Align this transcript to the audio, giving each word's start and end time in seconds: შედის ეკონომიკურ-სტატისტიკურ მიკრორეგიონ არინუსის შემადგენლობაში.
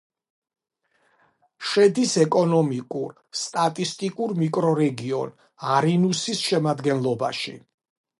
შედის 1.71 2.13
ეკონომიკურ-სტატისტიკურ 2.23 4.33
მიკრორეგიონ 4.39 5.35
არინუსის 5.75 6.43
შემადგენლობაში. 6.47 7.55